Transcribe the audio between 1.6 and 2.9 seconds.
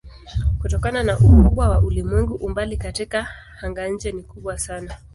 wa ulimwengu umbali